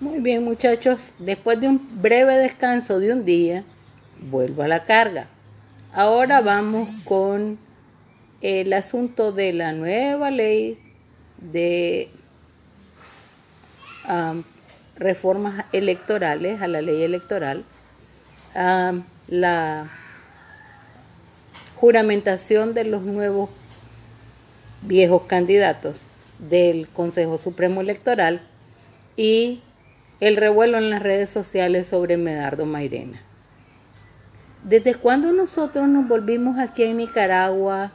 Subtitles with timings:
[0.00, 3.64] Muy bien muchachos, después de un breve descanso de un día,
[4.18, 5.26] vuelvo a la carga.
[5.92, 7.58] Ahora vamos con
[8.40, 10.78] el asunto de la nueva ley
[11.36, 12.08] de
[14.96, 17.66] reformas electorales a la ley electoral,
[18.54, 19.90] la
[21.76, 23.50] juramentación de los nuevos
[24.80, 26.06] viejos candidatos
[26.38, 28.40] del Consejo Supremo Electoral
[29.18, 29.60] y
[30.20, 33.22] el revuelo en las redes sociales sobre Medardo Mairena.
[34.62, 37.92] ¿Desde cuándo nosotros nos volvimos aquí en Nicaragua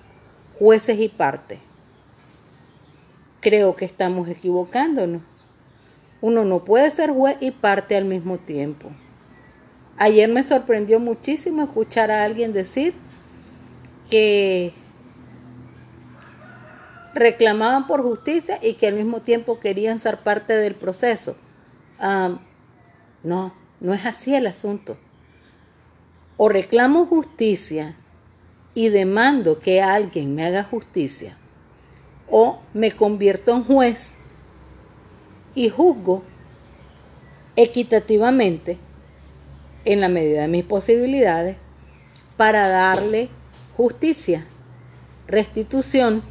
[0.58, 1.60] jueces y parte?
[3.42, 5.22] Creo que estamos equivocándonos.
[6.20, 8.90] Uno no puede ser juez y parte al mismo tiempo.
[9.98, 12.96] Ayer me sorprendió muchísimo escuchar a alguien decir
[14.10, 14.74] que
[17.14, 21.38] reclamaban por justicia y que al mismo tiempo querían ser parte del proceso
[22.00, 24.98] no, no es así el asunto.
[26.38, 27.96] O reclamo justicia
[28.74, 31.38] y demando que alguien me haga justicia,
[32.30, 34.16] o me convierto en juez
[35.54, 36.24] y juzgo
[37.56, 38.78] equitativamente
[39.86, 41.58] en la medida de mis posibilidades
[42.36, 43.30] para darle
[43.78, 44.46] justicia,
[45.28, 46.24] restitución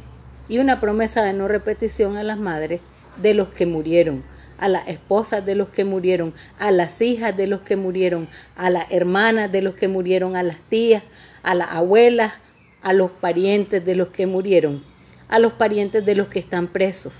[0.47, 2.81] y una promesa de no repetición a las madres
[3.17, 4.23] de los que murieron
[4.57, 8.69] a las esposas de los que murieron, a las hijas de los que murieron, a
[8.69, 11.03] las hermanas de los que murieron, a las tías,
[11.43, 12.33] a las abuelas,
[12.81, 14.83] a los parientes de los que murieron,
[15.27, 17.13] a los parientes de los que están presos.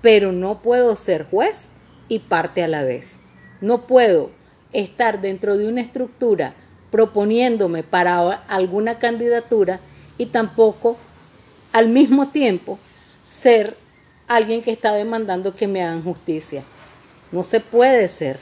[0.00, 1.68] Pero no puedo ser juez
[2.08, 3.16] y parte a la vez.
[3.60, 4.30] No puedo
[4.72, 6.54] estar dentro de una estructura
[6.90, 9.80] proponiéndome para alguna candidatura
[10.18, 10.96] y tampoco
[11.72, 12.78] al mismo tiempo
[13.28, 13.76] ser
[14.28, 16.62] alguien que está demandando que me hagan justicia.
[17.32, 18.38] No se puede ser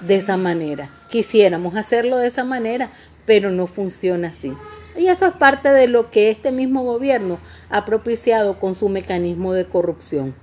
[0.00, 0.90] de esa manera.
[1.10, 2.90] Quisiéramos hacerlo de esa manera,
[3.24, 4.54] pero no funciona así.
[4.96, 9.52] Y eso es parte de lo que este mismo gobierno ha propiciado con su mecanismo
[9.52, 10.34] de corrupción.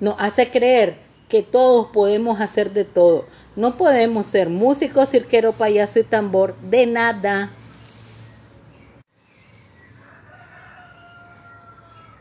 [0.00, 0.96] Nos hace creer
[1.28, 3.26] que todos podemos hacer de todo.
[3.56, 7.50] No podemos ser músico, cirquero, payaso y tambor de nada.